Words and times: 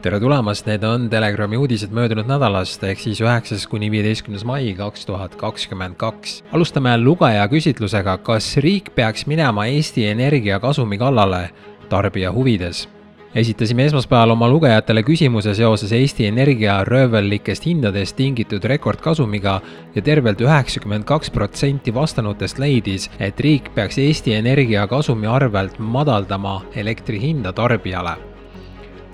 tere 0.00 0.16
tulemast, 0.20 0.64
need 0.64 0.84
on 0.86 1.08
Telegrami 1.12 1.58
uudised 1.60 1.92
möödunud 1.92 2.28
nädalast 2.28 2.80
ehk 2.88 3.02
siis 3.02 3.18
üheksas 3.20 3.66
kuni 3.68 3.90
viieteistkümnes 3.92 4.46
mai 4.48 4.70
kaks 4.76 5.04
tuhat 5.06 5.34
kakskümmend 5.36 5.98
kaks. 6.00 6.38
alustame 6.52 6.94
lugeja 6.98 7.44
küsitlusega, 7.48 8.16
kas 8.24 8.56
riik 8.64 8.94
peaks 8.94 9.26
minema 9.26 9.66
Eesti 9.66 10.06
Energia 10.08 10.60
kasumi 10.60 10.98
kallale 10.98 11.50
tarbija 11.88 12.32
huvides? 12.32 12.88
esitasime 13.34 13.84
esmaspäeval 13.90 14.32
oma 14.32 14.48
lugejatele 14.48 15.02
küsimuse 15.02 15.54
seoses 15.54 15.92
Eesti 15.92 16.26
Energia 16.26 16.80
röövellikest 16.84 17.66
hindadest 17.68 18.16
tingitud 18.16 18.64
rekordkasumiga 18.64 19.60
ja 19.94 20.02
tervelt 20.02 20.40
üheksakümmend 20.40 21.04
kaks 21.04 21.30
protsenti 21.30 21.94
vastanutest 21.94 22.58
leidis, 22.58 23.10
et 23.20 23.40
riik 23.40 23.68
peaks 23.74 23.98
Eesti 23.98 24.34
Energia 24.34 24.86
kasumi 24.88 25.28
arvelt 25.28 25.78
madaldama 25.78 26.62
elektri 26.74 27.20
hinda 27.20 27.52
tarbijale 27.52 28.29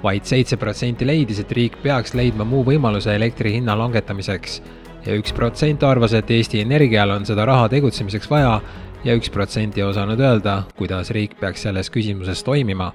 vaid 0.02 0.26
seitse 0.28 0.56
protsenti 0.56 1.06
leidis, 1.06 1.40
et 1.40 1.52
riik 1.52 1.78
peaks 1.82 2.14
leidma 2.14 2.44
muu 2.44 2.64
võimaluse 2.66 3.14
elektri 3.14 3.54
hinna 3.56 3.76
langetamiseks 3.78 4.60
ja 5.06 5.14
üks 5.16 5.32
protsent 5.34 5.82
arvas, 5.86 6.14
et 6.16 6.30
Eesti 6.30 6.60
Energial 6.60 7.10
on 7.14 7.26
seda 7.26 7.46
raha 7.46 7.68
tegutsemiseks 7.72 8.30
vaja 8.30 8.60
ja 9.04 9.16
üks 9.16 9.30
protsent 9.30 9.78
ei 9.78 9.86
osanud 9.86 10.20
öelda, 10.20 10.62
kuidas 10.76 11.10
riik 11.14 11.38
peaks 11.40 11.66
selles 11.66 11.90
küsimuses 11.90 12.44
toimima. 12.44 12.92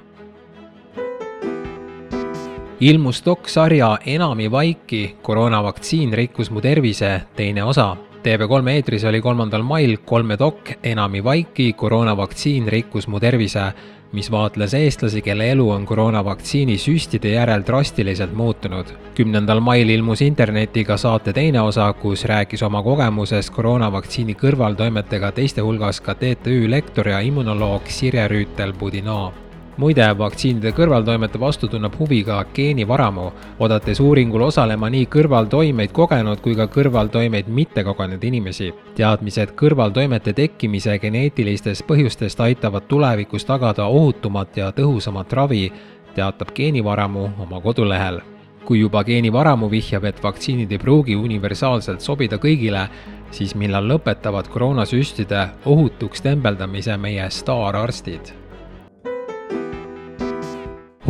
ilmus 2.82 3.22
dokksarja 3.26 3.98
Enami 4.06 4.52
vaiki, 4.52 5.18
koroonavaktsiin 5.22 6.14
rikkus 6.14 6.50
mu 6.50 6.62
tervise 6.62 7.22
teine 7.36 7.64
osa 7.64 7.95
TV3 8.23 8.75
eetris 8.75 9.03
oli 9.09 9.21
kolmandal 9.21 9.63
mail 9.66 9.98
kolme 10.05 10.38
dok 10.38 10.75
Enami 10.84 11.23
vaiki, 11.23 11.73
koroonavaktsiin 11.73 12.67
rikkus 12.67 13.07
mu 13.07 13.20
tervise 13.20 13.71
mis 14.11 14.31
vaatles 14.31 14.73
eestlasi, 14.73 15.21
kelle 15.21 15.52
elu 15.52 15.70
on 15.71 15.85
koroonavaktsiini 15.85 16.77
süstide 16.77 17.31
järel 17.35 17.63
drastiliselt 17.67 18.34
muutunud. 18.34 18.85
kümnendal 19.16 19.59
mail 19.59 19.89
ilmus 19.89 20.22
interneti 20.22 20.83
ka 20.86 20.97
saate 20.97 21.33
teine 21.33 21.61
osa, 21.61 21.94
kus 21.94 22.25
rääkis 22.25 22.63
oma 22.63 22.83
kogemusest 22.83 23.53
koroonavaktsiini 23.53 24.35
kõrvaltoimetega 24.35 25.31
teiste 25.31 25.61
hulgas 25.61 26.02
ka 26.02 26.16
TTÜ 26.16 26.69
lektor 26.69 27.08
ja 27.08 27.19
immunoloog 27.19 27.88
Sirje 27.88 28.28
Rüütel-Budinoo 28.28 29.41
muide, 29.77 30.05
vaktsiinide 30.17 30.72
kõrvaltoimete 30.75 31.39
vastu 31.39 31.67
tunneb 31.72 31.95
huvi 32.00 32.22
ka 32.27 32.41
geenivaramu, 32.53 33.27
oodates 33.59 34.00
uuringul 34.03 34.44
osalema 34.47 34.89
nii 34.91 35.05
kõrvaltoimeid 35.11 35.94
kogenud 35.95 36.41
kui 36.44 36.55
ka 36.55 36.67
kõrvaltoimeid 36.72 37.47
mitte 37.47 37.83
kogenud 37.83 38.23
inimesi. 38.23 38.73
teadmised 38.95 39.55
kõrvaltoimete 39.55 40.33
tekkimise 40.33 40.97
geneetilistest 41.00 41.88
põhjustest 41.88 42.39
aitavad 42.39 42.88
tulevikus 42.88 43.45
tagada 43.45 43.86
ohutumat 43.86 44.58
ja 44.58 44.72
tõhusamat 44.72 45.33
ravi, 45.33 45.72
teatab 46.16 46.52
geenivaramu 46.56 47.30
oma 47.39 47.61
kodulehel. 47.61 48.22
Kui 48.66 48.80
juba 48.80 49.03
geenivaramu 49.03 49.72
vihjab, 49.72 50.03
et 50.06 50.23
vaktsiinid 50.23 50.72
ei 50.72 50.78
pruugi 50.78 51.16
universaalselt 51.16 52.02
sobida 52.02 52.38
kõigile, 52.38 52.88
siis 53.31 53.56
millal 53.56 53.88
lõpetavad 53.88 54.47
koroonasüstide 54.47 55.47
ohutuks 55.66 56.22
tembeldamise 56.22 56.97
meie 56.97 57.30
staararstid 57.30 58.41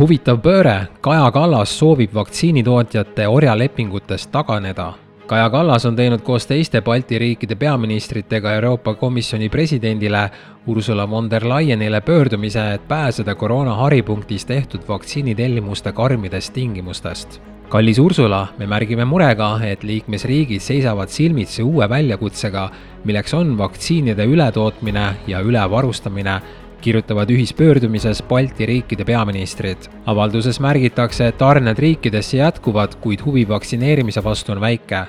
huvitav 0.02 0.40
pööre, 0.42 0.88
Kaja 1.00 1.28
Kallas 1.30 1.70
soovib 1.78 2.14
vaktsiinitootjate 2.16 3.28
orjalepingutest 3.28 4.32
taganeda. 4.34 4.88
Kaja 5.30 5.50
Kallas 5.50 5.86
on 5.86 5.94
teinud 5.96 6.24
koos 6.26 6.48
teiste 6.50 6.82
Balti 6.82 7.20
riikide 7.22 7.54
peaministritega 7.60 8.56
Euroopa 8.56 8.96
Komisjoni 8.98 9.48
presidendile 9.48 10.24
Ursula 10.66 11.06
von 11.10 11.30
der 11.30 11.46
Leyenile 11.46 12.00
pöördumise, 12.00 12.66
et 12.74 12.88
pääseda 12.88 13.34
koroona 13.34 13.78
haripunktis 13.78 14.44
tehtud 14.44 14.88
vaktsiinitellimuste 14.88 15.92
karmidest 15.92 16.52
tingimustest 16.52 17.40
kallis 17.72 17.98
Ursula, 17.98 18.46
me 18.58 18.66
märgime 18.68 19.06
murega, 19.08 19.54
et 19.64 19.80
liikmesriigid 19.86 20.60
seisavad 20.60 21.08
silmitsi 21.08 21.62
uue 21.64 21.86
väljakutsega, 21.88 22.66
milleks 23.08 23.32
on 23.34 23.54
vaktsiinide 23.56 24.26
ületootmine 24.28 25.04
ja 25.26 25.40
ülevarustamine 25.40 26.34
kirjutavad 26.82 27.30
ühispöördumises 27.30 28.22
Balti 28.28 28.66
riikide 28.66 29.04
peaministrid. 29.04 29.88
avalduses 30.06 30.60
märgitakse, 30.60 31.28
et 31.28 31.38
tarned 31.38 31.78
riikidesse 31.78 32.36
jätkuvad, 32.36 32.94
kuid 33.00 33.24
huvi 33.24 33.48
vaktsineerimise 33.48 34.24
vastu 34.24 34.52
on 34.52 34.60
väike. 34.60 35.04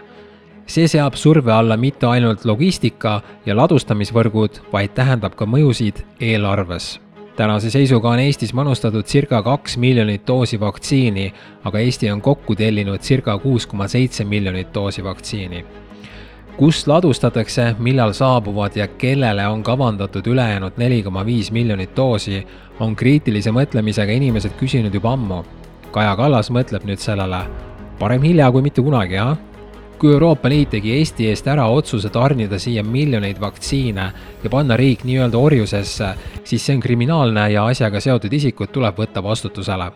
see 0.68 0.88
seab 0.88 1.14
surve 1.14 1.52
alla 1.52 1.78
mitte 1.78 2.06
ainult 2.08 2.46
logistika 2.46 3.22
ja 3.46 3.56
ladustamisvõrgud, 3.56 4.62
vaid 4.74 4.94
tähendab 4.96 5.36
ka 5.36 5.46
mõjusid 5.46 6.06
eelarves 6.20 7.00
tänase 7.36 7.70
seisuga 7.70 8.10
on 8.10 8.20
Eestis 8.20 8.54
manustatud 8.54 9.04
circa 9.04 9.42
kaks 9.44 9.78
miljonit 9.78 10.28
doosi 10.28 10.60
vaktsiini, 10.60 11.34
aga 11.64 11.80
Eesti 11.80 12.12
on 12.12 12.22
kokku 12.22 12.56
tellinud 12.56 13.00
circa 13.00 13.38
kuus 13.38 13.68
koma 13.68 13.88
seitse 13.88 14.26
miljonit 14.26 14.74
doosi 14.74 15.04
vaktsiini 15.04 15.66
kus 16.58 16.88
ladustatakse, 16.88 17.76
millal 17.80 18.14
saabuvad 18.14 18.76
ja 18.76 18.88
kellele 18.88 19.48
on 19.48 19.64
kavandatud 19.64 20.28
ülejäänud 20.28 20.78
neli 20.78 21.04
koma 21.04 21.26
viis 21.26 21.52
miljonit 21.52 21.96
doosi, 21.96 22.48
on 22.80 22.96
kriitilise 22.96 23.52
mõtlemisega 23.52 24.12
inimesed 24.12 24.54
küsinud 24.60 24.94
juba 24.94 25.14
ammu. 25.14 25.42
Kaja 25.92 26.16
Kallas 26.18 26.52
mõtleb 26.54 26.86
nüüd 26.90 27.02
sellele, 27.02 27.44
parem 28.00 28.22
hilja 28.22 28.52
kui 28.52 28.62
mitte 28.62 28.82
kunagi, 28.82 29.18
jah? 29.18 29.36
kui 30.00 30.12
Euroopa 30.12 30.50
Liit 30.50 30.74
tegi 30.74 30.92
Eesti 30.98 31.30
eest 31.32 31.48
ära 31.48 31.64
otsuse 31.72 32.10
tarnida 32.12 32.60
siia 32.60 32.84
miljoneid 32.84 33.40
vaktsiine 33.40 34.12
ja 34.44 34.50
panna 34.52 34.76
riik 34.76 35.06
nii-öelda 35.08 35.40
orjusesse, 35.40 36.14
siis 36.44 36.66
see 36.66 36.76
on 36.76 36.84
kriminaalne 36.84 37.52
ja 37.54 37.66
asjaga 37.72 38.04
seotud 38.04 38.34
isikud 38.34 38.74
tuleb 38.74 39.00
võtta 39.00 39.24
vastutusele 39.24 39.92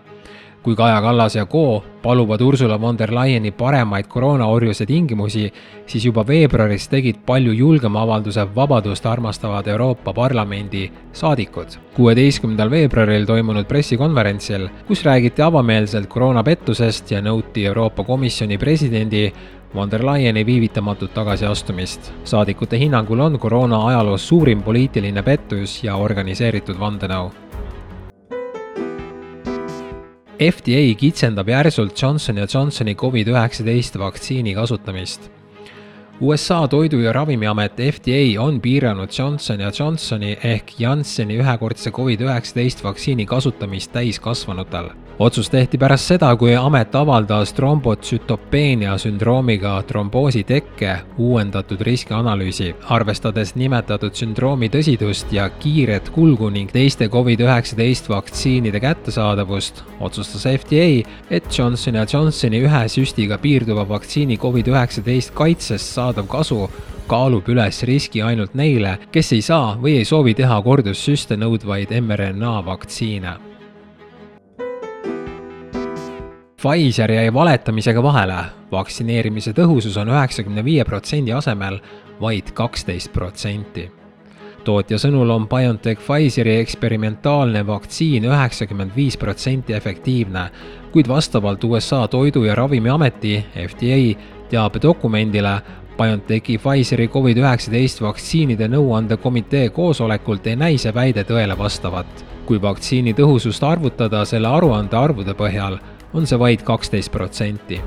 kui 0.64 0.76
Kaja 0.76 1.02
Kallas 1.02 1.36
ja 1.36 1.46
Co 1.46 1.84
paluvad 2.04 2.42
Ursula 2.42 2.82
von 2.82 2.98
der 2.98 3.16
Leyeni 3.16 3.52
paremaid 3.52 4.08
koroonaorjuse 4.08 4.86
tingimusi, 4.86 5.54
siis 5.86 6.06
juba 6.06 6.28
veebruaris 6.28 6.88
tegid 6.88 7.16
palju 7.26 7.52
julgema 7.52 8.02
avalduse 8.02 8.48
vabadust 8.56 9.06
armastavad 9.06 9.68
Euroopa 9.68 10.14
Parlamendi 10.14 10.92
saadikud. 11.14 11.68
kuueteistkümnendal 11.94 12.70
veebruaril 12.70 13.26
toimunud 13.26 13.66
pressikonverentsil, 13.66 14.68
kus 14.88 15.06
räägiti 15.06 15.42
avameelselt 15.42 16.08
koroonapettusest 16.08 17.12
ja 17.12 17.22
nõuti 17.22 17.66
Euroopa 17.66 18.04
Komisjoni 18.04 18.58
presidendi 18.58 19.34
von 19.76 19.92
der 19.92 20.06
Leyeni 20.06 20.46
viivitamatut 20.46 21.14
tagasiastumist. 21.14 22.14
saadikute 22.24 22.80
hinnangul 22.80 23.20
on 23.20 23.40
koroona 23.40 23.88
ajaloos 23.88 24.28
suurim 24.28 24.64
poliitiline 24.64 25.24
pettus 25.24 25.84
ja 25.84 25.96
organiseeritud 25.96 26.80
vandenõu 26.80 27.47
FDA 30.40 30.94
kitsendab 30.98 31.48
järsult 31.50 32.02
Johnson 32.02 32.38
ja 32.38 32.46
Johnsoni 32.54 32.94
Covid-19 32.94 34.00
vaktsiini 34.00 34.54
kasutamist. 34.56 35.32
USA 36.22 36.68
Toidu- 36.68 37.00
ja 37.00 37.14
Ravimiamet 37.14 37.74
FDA 37.78 38.42
on 38.42 38.62
piiranud 38.62 39.10
Johnson 39.20 39.60
ja 39.60 39.72
Johnsoni 39.80 40.38
ehk 40.44 40.80
Jansseni 40.80 41.38
ühekordse 41.38 41.90
Covid-19 41.90 42.84
vaktsiini 42.84 43.26
kasutamist 43.26 43.92
täiskasvanutel 43.92 44.90
otsus 45.20 45.50
tehti 45.50 45.78
pärast 45.78 46.12
seda, 46.12 46.30
kui 46.38 46.54
amet 46.56 46.96
avaldas 46.96 47.54
trombotsütopeenia 47.58 48.98
sündroomiga 49.02 49.74
tromboosi 49.88 50.44
tekke 50.44 50.98
uuendatud 51.18 51.82
riskianalüüsi. 51.82 52.76
arvestades 52.90 53.56
nimetatud 53.56 54.14
sündroomi 54.14 54.70
tõsidust 54.70 55.32
ja 55.32 55.50
kiiret 55.50 56.10
kulgu 56.10 56.50
ning 56.50 56.72
teiste 56.72 57.08
Covid-19 57.08 58.10
vaktsiinide 58.10 58.80
kättesaadavust, 58.80 59.84
otsustas 60.00 60.44
FDA, 60.44 61.08
et 61.30 61.58
Johnson 61.58 61.96
ja 61.96 62.06
Johnsoni 62.14 62.62
ühe 62.62 62.88
süstiga 62.88 63.38
piirduva 63.38 63.90
vaktsiini 63.90 64.38
Covid-19 64.38 65.34
kaitsest 65.34 65.94
saadav 65.96 66.28
kasu 66.28 66.70
kaalub 67.08 67.50
üles 67.50 67.84
riski 67.84 68.22
ainult 68.22 68.54
neile, 68.54 68.98
kes 69.12 69.34
ei 69.34 69.42
saa 69.42 69.76
või 69.82 69.98
ei 69.98 70.06
soovi 70.06 70.34
teha 70.34 70.62
kordussüste 70.62 71.40
nõudvaid 71.40 71.94
mRNA 72.02 72.66
vaktsiine 72.66 73.47
Pfizer 76.62 77.12
jäi 77.12 77.34
valetamisega 77.34 78.02
vahele, 78.04 78.36
vaktsineerimise 78.72 79.52
tõhusus 79.54 79.94
on 80.02 80.10
üheksakümne 80.10 80.64
viie 80.66 80.82
protsendi 80.90 81.30
asemel 81.38 81.76
vaid 82.22 82.50
kaksteist 82.58 83.12
protsenti. 83.14 83.92
tootja 84.66 84.98
sõnul 84.98 85.30
on 85.30 85.46
BioNTech 85.48 86.02
Pfizeri 86.02 86.56
eksperimentaalne 86.58 87.62
vaktsiin 87.68 88.26
üheksakümmend 88.26 88.96
viis 88.96 89.18
protsenti 89.18 89.74
efektiivne, 89.74 90.50
kuid 90.92 91.08
vastavalt 91.08 91.64
USA 91.64 92.08
Toidu- 92.08 92.44
ja 92.44 92.56
Ravimiameti 92.56 93.46
FDA 93.54 94.20
teabedokumendile 94.50 95.62
BioNTechi 95.98 96.58
Pfizeri 96.58 97.08
Covid-19 97.08 98.02
vaktsiinide 98.02 98.68
nõuandekomitee 98.68 99.70
koosolekult 99.70 100.48
ei 100.48 100.56
näi 100.56 100.78
see 100.78 100.94
väide 100.94 101.24
tõele 101.24 101.58
vastavat. 101.58 102.26
kui 102.48 102.62
vaktsiini 102.62 103.14
tõhusust 103.14 103.64
arvutada 103.64 104.26
selle 104.26 104.48
aruande 104.48 104.96
arvude 104.98 105.34
põhjal, 105.34 105.80
on 106.18 106.26
see 106.28 106.40
vaid 106.40 106.62
kaksteist 106.66 107.12
protsenti. 107.12 107.82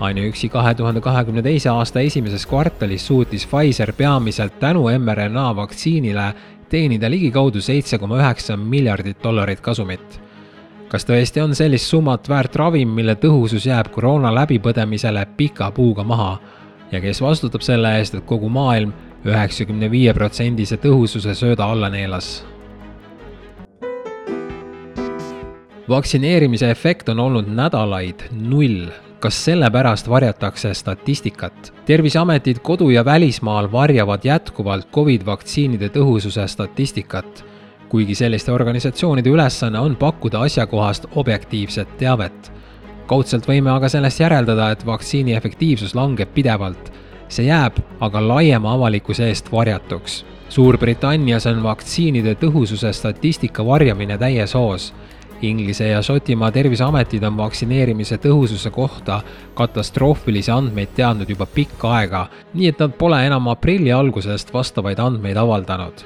ainuüksi 0.00 0.48
kahe 0.48 0.74
tuhande 0.74 1.00
kahekümne 1.00 1.42
teise 1.42 1.68
aasta 1.68 2.00
esimeses 2.00 2.46
kvartalis 2.46 3.06
suutis 3.06 3.46
Pfizer 3.46 3.92
peamiselt 3.92 4.58
tänu 4.58 4.84
mRNA 4.98 5.56
vaktsiinile 5.56 6.34
teenida 6.68 7.10
ligikaudu 7.10 7.60
seitse 7.60 7.98
koma 7.98 8.18
üheksa 8.18 8.56
miljardit 8.56 9.22
dollarit 9.24 9.60
kasumit. 9.60 10.20
kas 10.88 11.04
tõesti 11.04 11.42
on 11.42 11.54
sellist 11.54 11.86
summat 11.86 12.28
väärt 12.28 12.56
ravim, 12.56 12.88
mille 12.88 13.14
tõhusus 13.14 13.68
jääb 13.68 13.92
koroona 13.92 14.34
läbipõdemisele 14.34 15.26
pika 15.36 15.70
puuga 15.70 16.04
maha 16.04 16.38
ja 16.92 17.00
kes 17.00 17.20
vastutab 17.20 17.60
selle 17.60 17.98
eest, 17.98 18.14
et 18.14 18.24
kogu 18.24 18.48
maailm 18.48 18.92
üheksakümne 19.24 19.90
viie 19.90 20.14
protsendise 20.14 20.76
tõhususe 20.76 21.34
sööda 21.34 21.64
alla 21.64 21.90
neelas? 21.90 22.55
Vaktsineerimise 25.88 26.70
efekt 26.70 27.08
on 27.08 27.20
olnud 27.20 27.46
nädalaid 27.46 28.26
null 28.32 28.88
kas 29.20 29.44
sellepärast 29.44 30.08
varjatakse 30.08 30.74
statistikat? 30.74 31.72
terviseametid 31.86 32.56
kodu- 32.62 32.90
ja 32.90 33.04
välismaal 33.04 33.72
varjavad 33.72 34.20
jätkuvalt 34.24 34.90
Covid 34.92 35.26
vaktsiinide 35.26 35.88
tõhususe 35.88 36.46
statistikat, 36.46 37.44
kuigi 37.88 38.14
selliste 38.14 38.52
organisatsioonide 38.52 39.30
ülesanne 39.30 39.78
on 39.78 39.96
pakkuda 39.96 40.40
asjakohast 40.40 41.06
objektiivset 41.14 41.96
teavet. 41.98 42.52
kaudselt 43.06 43.48
võime 43.48 43.70
aga 43.70 43.88
sellest 43.88 44.20
järeldada, 44.20 44.70
et 44.70 44.86
vaktsiini 44.86 45.34
efektiivsus 45.34 45.94
langeb 45.94 46.34
pidevalt. 46.34 46.92
see 47.28 47.46
jääb 47.46 47.78
aga 48.00 48.28
laiema 48.28 48.72
avalikkuse 48.72 49.28
eest 49.28 49.52
varjatuks. 49.52 50.24
Suurbritannias 50.48 51.46
on 51.46 51.62
vaktsiinide 51.62 52.34
tõhususe 52.34 52.92
statistika 52.92 53.66
varjamine 53.66 54.18
täies 54.18 54.54
hoos 54.54 54.92
Inglise 55.42 55.88
ja 55.88 56.02
Šotimaa 56.02 56.48
terviseametid 56.52 57.24
on 57.28 57.36
vaktsineerimise 57.36 58.16
tõhususe 58.22 58.70
kohta 58.72 59.20
katastroofilisi 59.54 60.50
andmeid 60.50 60.94
teadnud 60.96 61.28
juba 61.28 61.46
pikka 61.46 61.90
aega, 61.98 62.22
nii 62.54 62.70
et 62.72 62.80
nad 62.80 62.94
pole 62.96 63.18
enam 63.26 63.50
aprilli 63.52 63.92
algusest 63.92 64.52
vastavaid 64.54 64.98
andmeid 64.98 65.36
avaldanud. 65.36 66.04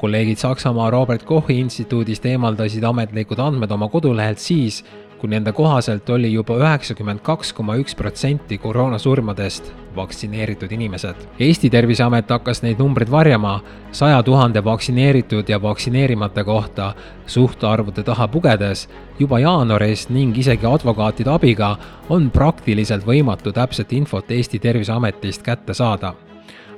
kolleegid 0.00 0.38
Saksamaa 0.40 0.90
Robert 0.90 1.22
Kochi 1.28 1.58
instituudist 1.60 2.24
eemaldasid 2.26 2.84
ametlikud 2.84 3.38
andmed 3.38 3.70
oma 3.70 3.88
kodulehelt 3.88 4.38
siis, 4.38 4.84
kui 5.20 5.28
nende 5.28 5.52
kohaselt 5.52 6.08
oli 6.10 6.32
juba 6.32 6.56
üheksakümmend 6.56 7.20
kaks 7.20 7.52
koma 7.52 7.74
üks 7.76 7.94
protsenti 7.96 8.58
koroonasurmadest 8.58 9.68
vaktsineeritud 9.96 10.72
inimesed. 10.72 11.16
Eesti 11.38 11.70
Terviseamet 11.70 12.30
hakkas 12.30 12.62
neid 12.64 12.80
numbreid 12.80 13.10
varjama 13.10 13.60
saja 13.92 14.22
tuhande 14.22 14.64
vaktsineeritud 14.64 15.48
ja 15.48 15.60
vaktsineerimata 15.62 16.44
kohta 16.44 16.94
suhtarvude 17.26 18.02
taha 18.02 18.28
pugedes 18.28 18.88
juba 19.18 19.38
jaanuaris 19.38 20.08
ning 20.08 20.38
isegi 20.38 20.66
advokaatide 20.66 21.30
abiga 21.30 21.76
on 22.08 22.30
praktiliselt 22.30 23.06
võimatu 23.06 23.52
täpset 23.52 23.92
infot 23.92 24.30
Eesti 24.30 24.58
Terviseametist 24.58 25.42
kätte 25.42 25.74
saada. 25.74 26.14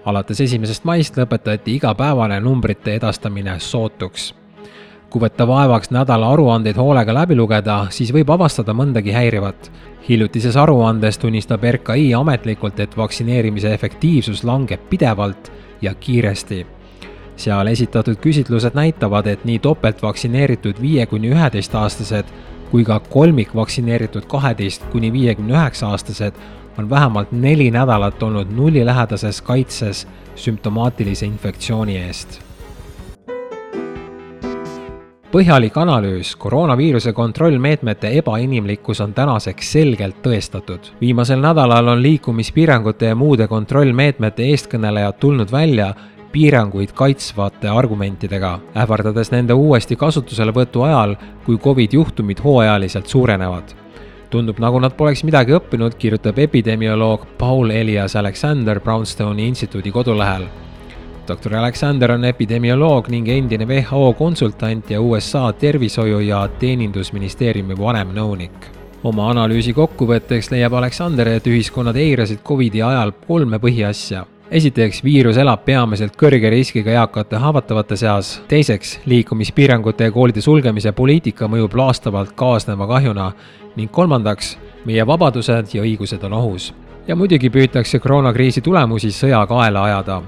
alates 0.04 0.40
esimesest 0.40 0.84
maist 0.84 1.16
lõpetati 1.16 1.76
igapäevane 1.78 2.40
numbrite 2.40 2.94
edastamine 2.94 3.60
sootuks 3.60 4.32
kui 5.12 5.20
võtta 5.20 5.44
vaevaks 5.46 5.90
nädala 5.92 6.30
aruandeid 6.32 6.78
hoolega 6.80 7.12
läbi 7.14 7.36
lugeda, 7.36 7.86
siis 7.92 8.12
võib 8.16 8.30
avastada 8.32 8.72
mõndagi 8.72 9.12
häirivat. 9.12 9.70
hiljutises 10.08 10.56
aruandes 10.56 11.18
tunnistab 11.18 11.62
RKI 11.64 12.14
ametlikult, 12.14 12.80
et 12.80 12.96
vaktsineerimise 12.96 13.72
efektiivsus 13.74 14.44
langeb 14.44 14.80
pidevalt 14.90 15.52
ja 15.82 15.94
kiiresti. 15.94 16.66
seal 17.36 17.66
esitatud 17.66 18.16
küsitlused 18.16 18.74
näitavad, 18.74 19.26
et 19.26 19.44
nii 19.44 19.58
topeltvaktsineeritud 19.58 20.80
viie 20.80 21.06
kuni 21.06 21.30
üheteistaastased 21.30 22.24
kui 22.70 22.84
ka 22.84 23.00
kolmikvaktsineeritud 23.00 24.24
kaheteist 24.26 24.84
kuni 24.92 25.12
viiekümne 25.12 25.52
üheksa 25.52 25.88
aastased 25.88 26.34
on 26.78 26.90
vähemalt 26.90 27.32
neli 27.32 27.70
nädalat 27.70 28.22
olnud 28.22 28.48
nullilähedases 28.50 29.42
kaitses 29.42 30.06
sümptomaatilise 30.34 31.26
infektsiooni 31.26 31.96
eest 31.96 32.51
põhjalik 35.32 35.76
analüüs 35.80 36.34
koroonaviiruse 36.36 37.12
kontrollmeetmete 37.16 38.10
ebainimlikkus 38.18 39.00
on 39.00 39.14
tänaseks 39.14 39.72
selgelt 39.72 40.16
tõestatud. 40.22 40.90
viimasel 41.00 41.40
nädalal 41.40 41.88
on 41.88 42.02
liikumispiirangute 42.02 43.06
ja 43.06 43.14
muude 43.14 43.46
kontrollmeetmete 43.48 44.42
eestkõnelejad 44.42 45.16
tulnud 45.20 45.52
välja 45.52 45.94
piiranguid 46.32 46.92
kaitsvate 46.94 47.68
argumentidega, 47.68 48.58
ähvardades 48.76 49.30
nende 49.32 49.52
uuesti 49.52 49.96
kasutuselevõtu 49.96 50.82
ajal, 50.82 51.16
kui 51.46 51.56
Covid 51.58 51.92
juhtumid 51.92 52.44
hooajaliselt 52.44 53.06
suurenevad. 53.06 53.64
tundub, 54.30 54.58
nagu 54.58 54.80
nad 54.80 54.92
poleks 54.96 55.24
midagi 55.24 55.52
õppinud, 55.52 55.94
kirjutab 55.98 56.38
epidemioloog 56.38 57.26
Paul 57.38 57.70
Elias 57.70 58.16
Alexander 58.16 58.80
Brownstone'i 58.80 59.46
instituudi 59.46 59.90
kodulehel 59.90 60.46
doktor 61.28 61.54
Alexander 61.54 62.10
on 62.10 62.24
epidemioloog 62.24 63.08
ning 63.08 63.28
endine 63.28 63.66
WHO 63.66 64.12
konsultant 64.18 64.90
ja 64.90 65.00
USA 65.00 65.52
tervishoiu- 65.52 66.20
ja 66.20 66.48
teenindusministeeriumi 66.58 67.78
vanemnõunik. 67.78 68.52
oma 69.04 69.30
analüüsi 69.30 69.72
kokkuvõtteks 69.74 70.50
leiab 70.50 70.72
Alexander, 70.72 71.28
et 71.28 71.46
ühiskonnad 71.46 71.96
eirasid 71.96 72.38
Covidi 72.44 72.82
ajal 72.82 73.12
kolme 73.26 73.58
põhiasja. 73.58 74.24
esiteks, 74.50 75.04
viirus 75.04 75.36
elab 75.36 75.64
peamiselt 75.64 76.16
kõrge 76.16 76.50
riskiga 76.50 76.90
eakate 76.90 77.36
haavatavate 77.36 77.96
seas, 77.96 78.42
teiseks, 78.48 79.00
liikumispiirangute 79.06 80.04
ja 80.04 80.12
koolide 80.12 80.40
sulgemise 80.40 80.92
poliitika 80.92 81.46
mõjub 81.46 81.74
laastavalt 81.74 82.32
kaasneva 82.32 82.86
kahjuna 82.86 83.32
ning 83.76 83.90
kolmandaks, 83.90 84.58
meie 84.84 85.06
vabadused 85.06 85.74
ja 85.74 85.82
õigused 85.82 86.24
on 86.24 86.32
ohus. 86.32 86.74
ja 87.06 87.16
muidugi 87.16 87.50
püütakse 87.50 87.98
koroonakriisi 87.98 88.60
tulemusi 88.60 89.08
sõja 89.10 89.46
kaela 89.46 89.84
ajada 89.84 90.22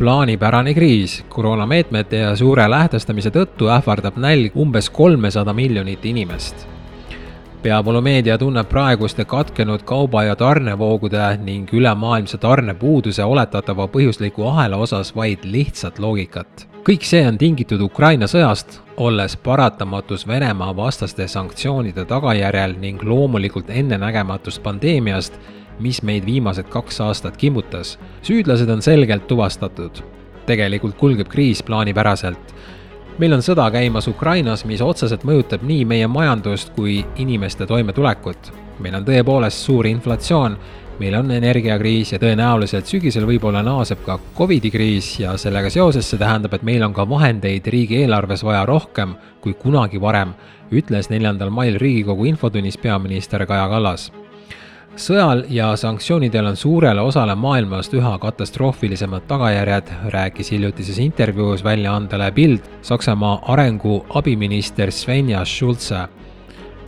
plaanipärane 0.00 0.74
kriis. 0.74 1.24
koroonameetmete 1.28 2.16
ja 2.16 2.36
suure 2.36 2.70
lähtestamise 2.70 3.28
tõttu 3.30 3.66
ähvardab 3.68 4.16
nälg 4.16 4.56
umbes 4.56 4.90
kolmesada 4.90 5.52
miljonit 5.52 6.04
inimest. 6.04 6.68
peavoolumeedia 7.62 8.38
tunneb 8.38 8.68
praeguste 8.68 9.24
katkenud 9.24 9.82
kauba- 9.82 10.22
ja 10.24 10.36
tarnevoogude 10.36 11.36
ning 11.44 11.68
ülemaailmse 11.72 12.38
tarnepuuduse 12.38 13.24
oletatava 13.24 13.86
põhjusliku 13.86 14.48
ahela 14.48 14.76
osas 14.76 15.16
vaid 15.16 15.38
lihtsat 15.44 15.98
loogikat. 15.98 16.68
kõik 16.88 17.02
see 17.02 17.28
on 17.28 17.38
tingitud 17.38 17.80
Ukraina 17.80 18.26
sõjast, 18.26 18.80
olles 18.96 19.36
paratamatus 19.36 20.26
Venemaa 20.26 20.76
vastaste 20.76 21.28
sanktsioonide 21.28 22.04
tagajärjel 22.04 22.74
ning 22.80 23.02
loomulikult 23.02 23.70
ennenägematust 23.70 24.62
pandeemiast 24.62 25.40
mis 25.80 26.02
meid 26.02 26.26
viimased 26.26 26.68
kaks 26.68 27.00
aastat 27.00 27.36
kimbutas. 27.36 27.98
süüdlased 28.22 28.70
on 28.70 28.82
selgelt 28.82 29.26
tuvastatud. 29.26 30.02
tegelikult 30.46 30.96
kulgeb 30.96 31.28
kriis 31.28 31.62
plaanipäraselt. 31.62 32.54
meil 33.18 33.32
on 33.32 33.40
sõda 33.40 33.70
käimas 33.70 34.08
Ukrainas, 34.08 34.64
mis 34.64 34.80
otseselt 34.80 35.24
mõjutab 35.24 35.62
nii 35.62 35.84
meie 35.84 36.06
majandust 36.06 36.70
kui 36.74 37.04
inimeste 37.16 37.66
toimetulekut. 37.66 38.52
meil 38.78 38.94
on 38.94 39.04
tõepoolest 39.04 39.64
suur 39.64 39.86
inflatsioon, 39.86 40.56
meil 40.98 41.14
on 41.14 41.30
energiakriis 41.30 42.12
ja 42.12 42.18
tõenäoliselt 42.18 42.86
sügisel 42.86 43.26
võib-olla 43.26 43.62
naaseb 43.62 44.04
ka 44.04 44.18
Covidi 44.36 44.70
kriis 44.70 45.20
ja 45.20 45.36
sellega 45.36 45.70
seoses 45.70 46.10
see 46.10 46.18
tähendab, 46.18 46.54
et 46.54 46.62
meil 46.62 46.82
on 46.82 46.92
ka 46.92 47.08
vahendeid 47.08 47.66
riigieelarves 47.66 48.44
vaja 48.44 48.66
rohkem 48.66 49.14
kui 49.40 49.54
kunagi 49.54 50.00
varem, 50.00 50.34
ütles 50.70 51.10
neljandal 51.10 51.50
mail 51.50 51.78
Riigikogu 51.78 52.24
infotunnis 52.24 52.76
peaminister 52.78 53.46
Kaja 53.46 53.68
Kallas 53.68 54.10
sõjal 54.96 55.44
ja 55.48 55.76
sanktsioonidel 55.76 56.46
on 56.50 56.56
suurele 56.56 57.00
osale 57.00 57.34
maailmast 57.34 57.94
üha 57.94 58.16
katastroofilisemad 58.18 59.26
tagajärjed, 59.28 59.92
rääkis 60.10 60.50
hiljutises 60.50 60.98
intervjuus 60.98 61.64
väljaandele 61.64 62.30
Bild 62.32 62.66
Saksamaa 62.82 63.38
arengu 63.48 64.06
abiminister 64.14 64.92
Svenja 64.92 65.44
Schulze. 65.44 66.08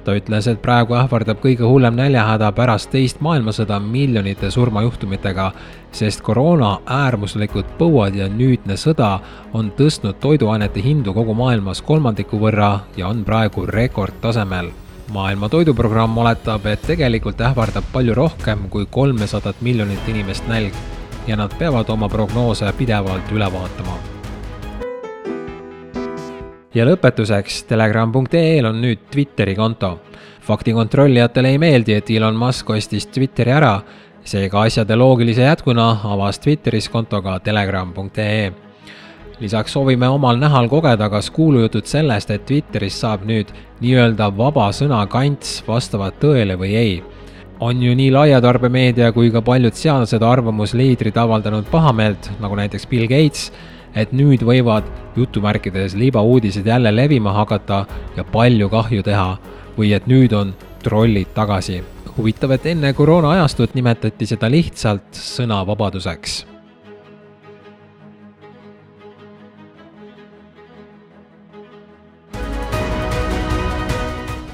ta 0.05 0.17
ütles, 0.19 0.49
et 0.51 0.63
praegu 0.63 0.97
ähvardab 0.99 1.39
kõige 1.39 1.63
hullem 1.63 1.95
näljahäda 1.95 2.49
pärast 2.53 2.91
teist 2.91 3.21
maailmasõda 3.21 3.79
miljonite 3.81 4.51
surmajuhtumitega, 4.51 5.53
sest 5.93 6.21
koroona, 6.27 6.79
äärmuslikud 6.87 7.79
põuad 7.79 8.19
ja 8.19 8.29
nüüdne 8.29 8.75
sõda 8.75 9.21
on 9.53 9.71
tõstnud 9.79 10.19
toiduainete 10.19 10.83
hindu 10.83 11.15
kogu 11.15 11.35
maailmas 11.35 11.83
kolmandiku 11.83 12.43
võrra 12.43 12.79
ja 12.97 13.09
on 13.09 13.25
praegu 13.25 13.67
rekordtasemel 13.67 14.73
maailma 15.09 15.49
Toiduprogramm 15.49 16.19
oletab, 16.19 16.67
et 16.67 16.83
tegelikult 16.87 17.41
ähvardab 17.41 17.85
palju 17.93 18.15
rohkem 18.15 18.69
kui 18.71 18.87
kolmesadat 18.91 19.61
miljonit 19.61 20.09
inimest 20.09 20.49
nälg 20.49 20.75
ja 21.27 21.37
nad 21.37 21.55
peavad 21.59 21.91
oma 21.91 22.09
prognoose 22.09 22.73
pidevalt 22.79 23.31
üle 23.33 23.53
vaatama. 23.53 23.99
ja 26.75 26.87
lõpetuseks, 26.89 27.67
telegram.ee-l 27.69 28.67
on 28.67 28.81
nüüd 28.81 29.09
Twitteri 29.11 29.55
konto. 29.55 30.01
faktikontrollijatele 30.43 31.49
ei 31.49 31.59
meeldi, 31.59 31.95
et 31.95 32.11
Elon 32.11 32.37
Musk 32.37 32.71
ostis 32.71 33.07
Twitteri 33.07 33.53
ära, 33.53 33.81
seega 34.25 34.63
asjade 34.63 34.97
loogilise 34.97 35.43
jätkuna 35.43 36.01
avas 36.05 36.39
Twitteris 36.39 36.89
konto 36.89 37.23
ka 37.23 37.39
telegram.ee 37.39 38.72
lisaks 39.43 39.73
soovime 39.73 40.09
omal 40.09 40.39
nähal 40.39 40.69
kogeda, 40.69 41.09
kas 41.11 41.31
kuulujutud 41.31 41.87
sellest, 41.87 42.31
et 42.31 42.45
Twitteris 42.47 43.01
saab 43.03 43.25
nüüd 43.27 43.51
nii-öelda 43.83 44.31
vaba 44.37 44.69
sõna 44.75 45.03
kants, 45.11 45.61
vastavad 45.67 46.19
tõele 46.23 46.57
või 46.59 46.77
ei. 46.79 47.03
on 47.63 47.83
ju 47.83 47.95
nii 47.95 48.11
laiatarbemeedia 48.11 49.13
kui 49.15 49.31
ka 49.31 49.43
paljud 49.43 49.77
sealsed 49.79 50.23
arvamusliidrid 50.23 51.17
avaldanud 51.17 51.69
pahameelt, 51.71 52.31
nagu 52.41 52.57
näiteks 52.59 52.87
Bill 52.91 53.07
Gates, 53.07 53.53
et 53.95 54.13
nüüd 54.13 54.43
võivad 54.43 54.89
jutumärkides 55.17 55.95
libauudised 55.95 56.67
jälle 56.67 56.91
levima 56.97 57.33
hakata 57.33 57.85
ja 58.17 58.25
palju 58.25 58.69
kahju 58.69 59.03
teha. 59.03 59.39
või 59.79 59.95
et 59.97 60.07
nüüd 60.07 60.33
on 60.33 60.55
trollid 60.83 61.35
tagasi. 61.35 61.83
huvitav, 62.17 62.51
et 62.51 62.67
enne 62.67 62.93
koroona 62.93 63.31
ajastut 63.31 63.75
nimetati 63.75 64.27
seda 64.27 64.51
lihtsalt 64.51 65.13
sõnavabaduseks 65.13 66.52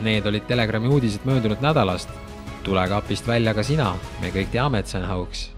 Need 0.08 0.26
olid 0.26 0.46
Telegrami 0.48 0.88
uudised 0.88 1.26
möödunud 1.28 1.60
nädalast. 1.60 2.08
tule 2.64 2.88
kapist 2.88 3.26
välja 3.28 3.54
ka 3.54 3.62
sina, 3.62 3.94
me 4.20 4.32
kõik 4.32 4.50
teame, 4.52 4.78
et 4.78 4.88
see 4.88 5.00
on 5.00 5.06
hauks 5.08 5.57